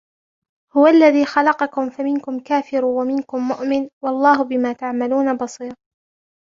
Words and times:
هُوَ 0.77 0.87
الَّذِي 0.87 1.25
خَلَقَكُمْ 1.25 1.89
فَمِنْكُمْ 1.89 2.39
كَافِرٌ 2.39 2.85
وَمِنْكُمْ 2.85 3.47
مُؤْمِنٌ 3.47 3.89
وَاللَّهُ 4.03 4.43
بِمَا 4.43 4.73
تَعْمَلُونَ 4.73 5.37
بَصِيرٌ 5.37 5.73